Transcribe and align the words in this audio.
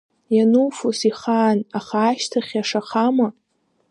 Иануфоз 0.35 0.99
ихаан, 1.09 1.59
аха 1.77 1.97
ашьҭахь 2.09 2.51
иашахама?! 2.55 3.27